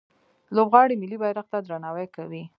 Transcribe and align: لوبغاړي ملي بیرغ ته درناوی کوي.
لوبغاړي 0.55 0.95
ملي 1.01 1.17
بیرغ 1.21 1.45
ته 1.51 1.57
درناوی 1.67 2.07
کوي. 2.15 2.43